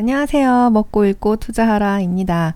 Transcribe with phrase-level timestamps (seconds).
[0.00, 0.70] 안녕하세요.
[0.70, 2.54] 먹고 읽고 투자하라입니다.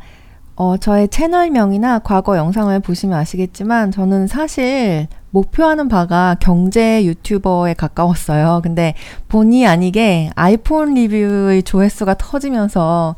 [0.54, 8.60] 어, 저의 채널명이나 과거 영상을 보시면 아시겠지만 저는 사실 목표하는 바가 경제 유튜버에 가까웠어요.
[8.62, 8.94] 근데
[9.28, 13.16] 본의 아니게 아이폰 리뷰의 조회수가 터지면서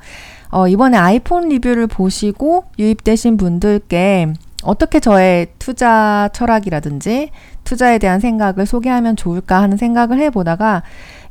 [0.51, 4.33] 어, 이번에 아이폰 리뷰를 보시고 유입되신 분들께
[4.63, 7.29] 어떻게 저의 투자 철학이라든지
[7.65, 10.83] 투자에 대한 생각을 소개하면 좋을까 하는 생각을 해보다가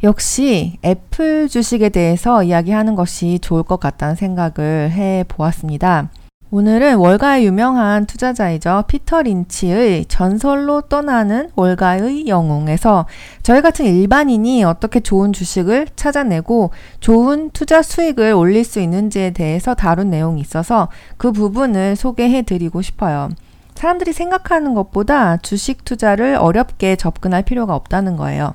[0.04, 6.10] 역시 애플 주식에 대해서 이야기하는 것이 좋을 것 같다는 생각을 해 보았습니다.
[6.52, 8.84] 오늘은 월가의 유명한 투자자이죠.
[8.88, 13.06] 피터 린치의 전설로 떠나는 월가의 영웅에서
[13.44, 20.10] 저희 같은 일반인이 어떻게 좋은 주식을 찾아내고 좋은 투자 수익을 올릴 수 있는지에 대해서 다룬
[20.10, 23.30] 내용이 있어서 그 부분을 소개해 드리고 싶어요.
[23.74, 28.54] 사람들이 생각하는 것보다 주식 투자를 어렵게 접근할 필요가 없다는 거예요.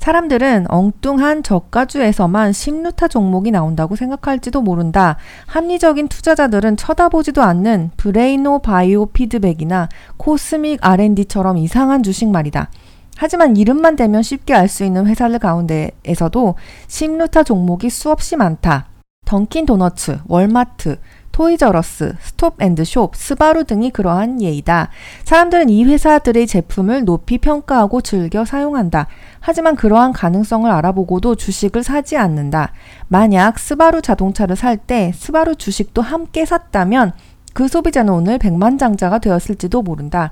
[0.00, 5.16] 사람들은 엉뚱한 저가주에서만 십루타 종목이 나온다고 생각할지도 모른다.
[5.46, 12.70] 합리적인 투자자들은 쳐다보지도 않는 브레이노 바이오 피드백이나 코스믹 R&D처럼 이상한 주식 말이다.
[13.18, 16.54] 하지만 이름만 대면 쉽게 알 수 있는 회사들 가운데에서도
[16.86, 18.86] 십루타 종목이 수없이 많다.
[19.26, 20.96] 던킨 도너츠, 월마트,
[21.32, 24.90] 토이저러스, 스톱앤드숍, 스바루 등이 그러한 예이다.
[25.24, 29.06] 사람들은 이 회사들의 제품을 높이 평가하고 즐겨 사용한다.
[29.40, 32.72] 하지만 그러한 가능성을 알아보고도 주식을 사지 않는다.
[33.08, 37.12] 만약 스바루 자동차를 살 때 스바루 주식도 함께 샀다면
[37.52, 40.30] 그 소비자는 오늘 백만장자가 되었을지도 모른다.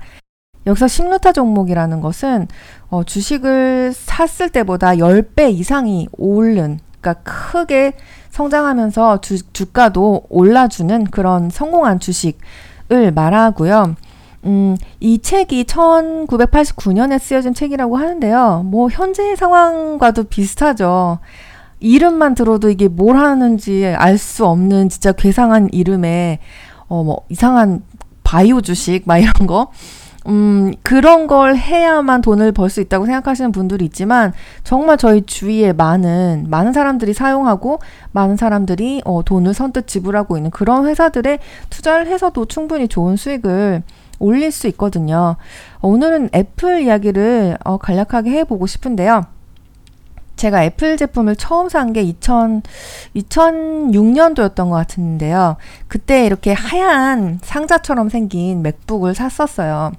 [0.65, 2.47] 여기서 심루타 종목이라는 것은
[2.89, 7.93] 어, 주식을 샀을 때보다 10배 이상이 오른 그러니까 크게
[8.29, 13.95] 성장하면서 주, 주가도 올라주는 그런 성공한 주식을 말하고요.
[14.45, 18.63] 음, 이 책이 1989년에 쓰여진 책이라고 하는데요.
[18.65, 21.19] 뭐, 현재 상황과도 비슷하죠.
[21.81, 26.39] 이름만 들어도 이게 뭘 하는지 알 수 없는 진짜 괴상한 이름에,
[26.87, 27.83] 어, 뭐, 이상한
[28.23, 29.71] 바이오 주식, 막 이런 거.
[30.27, 34.33] 음, 그런 걸 해야만 돈을 벌 수 있다고 생각하시는 분들이 있지만
[34.63, 37.79] 정말 저희 주위에 많은 많은 사람들이 사용하고
[38.11, 41.39] 많은 사람들이 어, 돈을 선뜻 지불하고 있는 그런 회사들에
[41.69, 43.81] 투자를 해서도 충분히 좋은 수익을
[44.19, 45.37] 올릴 수 있거든요.
[45.81, 49.23] 오늘은 애플 이야기를 어, 간략하게 해보고 싶은데요.
[50.39, 52.61] 제가 애플 제품을 처음 산 게 2000,
[53.15, 55.57] 2006년도였던 것 같은데요.
[55.87, 59.91] 그때 이렇게 하얀 상자처럼 생긴 맥북을 샀었어요.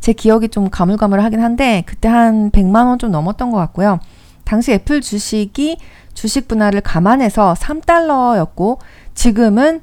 [0.00, 3.98] 제 기억이 좀 가물가물하긴 한데, 그때 한 100만원 좀 넘었던 것 같고요.
[4.44, 5.78] 당시 애플 주식이
[6.14, 8.78] 주식 분할을 감안해서 3달러였고,
[9.14, 9.80] 지금은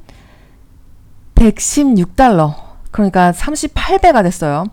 [1.36, 2.56] 116달러.
[2.92, 4.66] 그러니까 38배가 됐어요.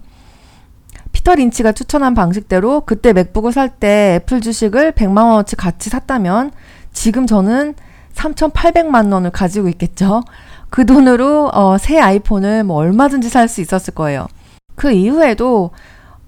[1.13, 6.53] 피터 린치가 추천한 방식대로 그때 맥북을 살 때 애플 주식을 100만 원어치 같이 샀다면
[6.93, 7.75] 지금 저는
[8.15, 10.23] 3,800만 원을 가지고 있겠죠.
[10.71, 14.27] 그 돈으로 어, 새 아이폰을 뭐 얼마든지 살 수 있었을 거예요.
[14.75, 15.71] 그 이후에도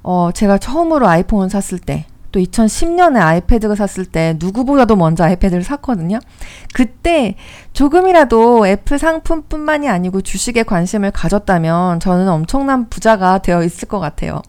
[0.02, 6.18] 어, 제가 처음으로 아이폰을 샀을 때, 또 2010년에 아이패드를 샀을 때 누구보다도 먼저 아이패드를 샀거든요.
[6.74, 7.36] 그때
[7.72, 14.42] 조금이라도 애플 상품뿐만이 아니고 주식에 관심을 가졌다면 저는 엄청난 부자가 되어 있을 것 같아요.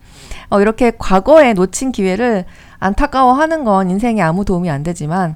[0.49, 2.45] 어, 이렇게 과거에 놓친 기회를
[2.79, 5.35] 안타까워하는 건 인생에 아무 도움이 안 되지만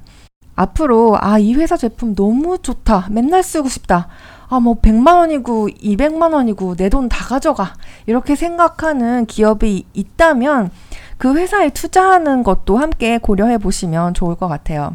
[0.56, 3.10] 앞으로 아, 이 회사 제품 너무 좋다.
[3.12, 4.08] 맨날 쓰고 싶다.
[4.50, 7.76] 아, 뭐 100만 원이고 200만 원이고 내 돈 다 가져가.
[8.08, 10.72] 이렇게 생각하는 기업이 있다면
[11.20, 14.94] 그 회사에 투자하는 것도 함께 고려해 보시면 좋을 것 같아요.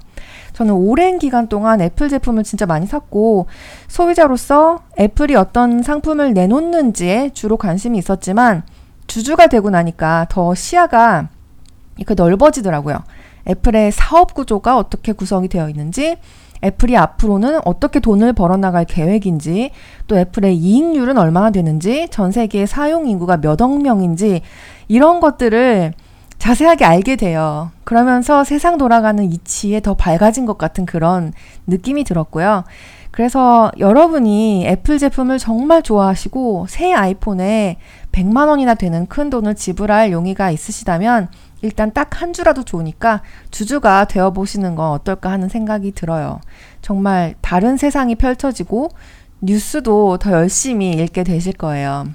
[0.54, 3.46] 저는 오랜 기간 동안 애플 제품을 진짜 많이 샀고
[3.88, 8.62] 소비자로서 애플이 어떤 상품을 내놓는지에 주로 관심이 있었지만
[9.06, 11.28] 주주가 되고 나니까 더 시야가
[11.98, 13.04] 이렇게 넓어지더라고요.
[13.46, 16.16] 애플의 사업 구조가 어떻게 구성이 되어 있는지,
[16.62, 19.72] 애플이 앞으로는 어떻게 돈을 벌어나갈 계획인지,
[20.06, 24.40] 또 애플의 이익률은 얼마나 되는지, 전 세계의 사용 인구가 몇 억 명인지,
[24.88, 25.92] 이런 것들을
[26.38, 27.70] 자세하게 알게 돼요.
[27.84, 31.32] 그러면서 세상 돌아가는 이치에 더 밝아진 것 같은 그런
[31.66, 32.64] 느낌이 들었고요.
[33.10, 37.76] 그래서 여러분이 애플 제품을 정말 좋아하시고 새 아이폰에
[38.12, 41.28] 100만 원이나 되는 큰 돈을 지불할 용의가 있으시다면
[41.62, 46.40] 일단 딱 한 주라도 좋으니까 주주가 되어 보시는 건 어떨까 하는 생각이 들어요.
[46.82, 48.90] 정말 다른 세상이 펼쳐지고
[49.40, 52.06] 뉴스도 더 열심히 읽게 되실 거예요.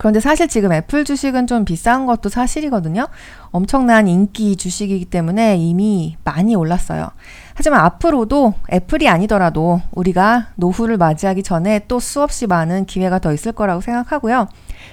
[0.00, 3.06] 그런데 사실 지금 애플 주식은 좀 비싼 것도 사실이거든요.
[3.50, 7.10] 엄청난 인기 주식이기 때문에 이미 많이 올랐어요.
[7.52, 13.82] 하지만 앞으로도 애플이 아니더라도 우리가 노후를 맞이하기 전에 또 수없이 많은 기회가 더 있을 거라고
[13.82, 14.48] 생각하고요.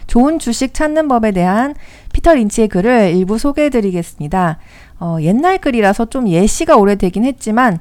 [0.07, 1.73] 좋은 주식 찾는 법에 대한
[2.11, 4.57] 피터 린치의 글을 일부 소개해 드리겠습니다.
[4.99, 7.79] 어, 옛날 글이라서 좀 예시가 오래되긴 했지만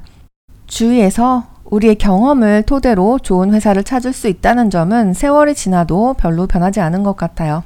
[0.67, 7.03] 주위에서 우리의 경험을 토대로 좋은 회사를 찾을 수 있다는 점은 세월이 지나도 별로 변하지 않은
[7.03, 7.63] 것 같아요.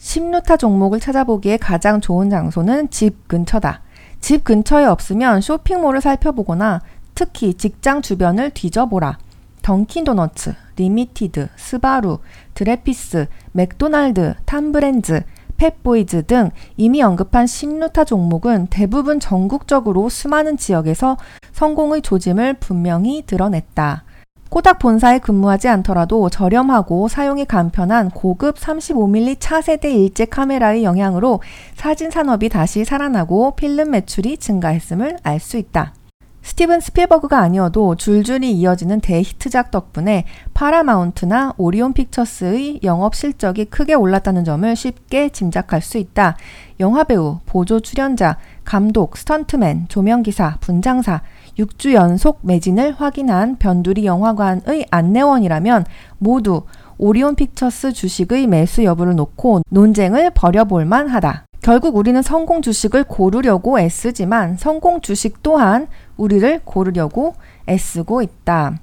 [0.00, 3.82] 10루타 종목을 찾아보기에 가장 좋은 장소는 집 근처다.
[4.20, 6.80] 집 근처에 없으면 쇼핑몰을 살펴보거나
[7.14, 9.18] 특히 직장 주변을 뒤져보라.
[9.62, 12.18] 던킨도너츠, 리미티드, 스바루,
[12.54, 15.22] 드레퓌스, 맥도날드, 탐브랜즈,
[15.58, 21.18] 펩보이즈 등 이미 언급한 10루타 종목은 대부분 전국적으로 수많은 지역에서
[21.52, 24.04] 성공의 조짐을 분명히 드러냈다.
[24.48, 31.42] 코닥 본사에 근무하지 않더라도 저렴하고 사용이 간편한 고급 35mm 차세대 일제 카메라의 영향으로
[31.74, 35.92] 사진 산업이 다시 살아나고 필름 매출이 증가했음을 알 수 있다.
[36.42, 40.24] 스티븐 스필버그가 아니어도 줄줄이 이어지는 대히트작 덕분에
[40.54, 46.36] 파라마운트나 오리온 픽처스의 영업 실적이 크게 올랐다는 점을 쉽게 짐작할 수 있다.
[46.80, 51.22] 영화배우, 보조 출연자, 감독, 스턴트맨, 조명기사, 분장사,
[51.58, 55.84] 6주 연속 매진을 확인한 변두리 영화관의 안내원이라면
[56.18, 56.62] 모두
[56.98, 61.44] 오리온 픽처스 주식의 매수 여부를 놓고 논쟁을 벌여볼 만하다.
[61.60, 65.88] 결국 우리는 성공 주식을 고르려고 애쓰지만 성공 주식 또한
[66.18, 67.34] 우리를 고르려고
[67.66, 68.74] 애쓰고 있다.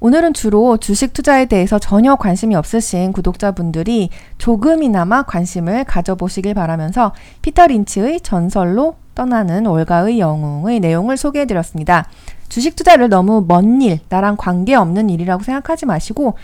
[0.00, 7.12] 오늘은 주로 주식 투자에 대해서 전혀 관심이 없으신 구독자분들이 조금이나마 관심을 가져보시길 바라면서
[7.42, 12.08] 피터 린치의 전설로 떠나는 월가의 영웅의 내용을 소개해드렸습니다.
[12.48, 16.34] 주식 투자를 너무 먼 일, 나랑 관계없는 일이라고 생각하지 마시고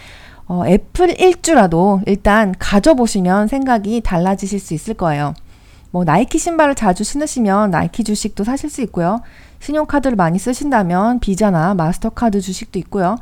[0.47, 5.33] 어, 애플 일주라도 일단 가져보시면 생각이 달라지실 수 있을 거예요.
[5.93, 9.21] 뭐 나이키 신발을 자주 신으시면 나이키 주식도 사실 수 있고요.
[9.65, 13.17] 신용카드를 많이 쓰신다면 비자나 마스터카드 주식도 있고요.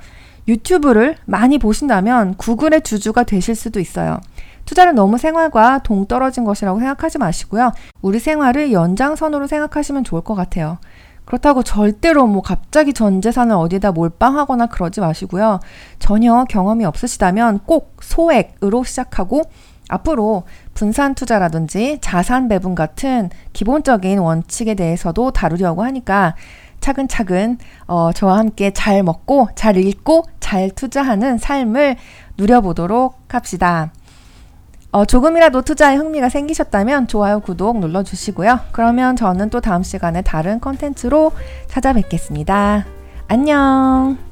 [0.49, 4.19] 유튜브를 많이 보신다면 구글의 주주가 되실 수도 있어요.
[4.65, 7.73] 투자는 너무 생활과 동떨어진 것이라고 생각하지 마시고요.
[8.01, 10.79] 우리 생활을 연장선으로 생각하시면 좋을 것 같아요.
[11.25, 15.61] 그렇다고 절대로 뭐 갑자기 전 재산을 어디다 몰빵하거나 그러지 마시고요.
[16.01, 19.43] 전혀 경험이 없으시다면 꼭 소액으로 시작하고
[19.93, 20.45] 앞으로
[20.75, 26.35] 분산 투자라든지 자산 배분 같은 기본적인 원칙에 대해서도 다루려고 하니까
[26.81, 31.97] 차근차근 어, 저와 함께 잘 먹고 잘 읽고 잘 투자하는 삶을
[32.37, 33.93] 누려보도록 합시다.
[34.91, 38.61] 어, 조금이라도 투자에 흥미가 생기셨다면 좋아요, 구독 눌러주시고요.
[38.73, 41.33] 그러면 저는 또 다음 시간에 다른 컨텐츠로
[41.69, 42.85] 찾아뵙겠습니다.
[43.29, 44.32] 안녕!